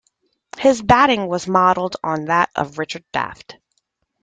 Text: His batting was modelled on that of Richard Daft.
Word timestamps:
His 0.57 0.81
batting 0.81 1.27
was 1.27 1.47
modelled 1.47 1.95
on 2.03 2.25
that 2.25 2.49
of 2.55 2.79
Richard 2.79 3.03
Daft. 3.11 3.57